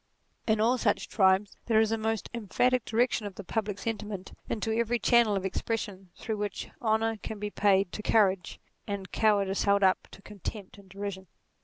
[0.47, 4.71] In all such tribes there is a most emphatic direction of the public sentiment into
[4.75, 9.83] every channel of expression through which honour can be paid to courage and cowardice held
[9.83, 11.27] up to contempt and de rision.